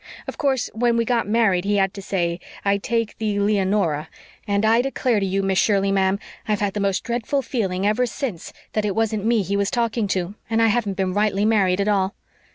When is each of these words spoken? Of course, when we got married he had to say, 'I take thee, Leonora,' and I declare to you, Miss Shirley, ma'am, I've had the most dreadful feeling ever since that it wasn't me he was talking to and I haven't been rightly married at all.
Of 0.27 0.35
course, 0.35 0.67
when 0.73 0.97
we 0.97 1.05
got 1.05 1.27
married 1.27 1.63
he 1.63 1.75
had 1.75 1.93
to 1.93 2.01
say, 2.01 2.39
'I 2.65 2.77
take 2.79 3.15
thee, 3.19 3.39
Leonora,' 3.39 4.09
and 4.47 4.65
I 4.65 4.81
declare 4.81 5.19
to 5.19 5.25
you, 5.27 5.43
Miss 5.43 5.59
Shirley, 5.59 5.91
ma'am, 5.91 6.17
I've 6.47 6.59
had 6.59 6.73
the 6.73 6.79
most 6.79 7.03
dreadful 7.03 7.43
feeling 7.43 7.85
ever 7.85 8.07
since 8.07 8.51
that 8.73 8.83
it 8.83 8.95
wasn't 8.95 9.25
me 9.25 9.43
he 9.43 9.55
was 9.55 9.69
talking 9.69 10.07
to 10.07 10.33
and 10.49 10.59
I 10.59 10.69
haven't 10.69 10.97
been 10.97 11.13
rightly 11.13 11.45
married 11.45 11.79
at 11.79 11.87
all. 11.87 12.15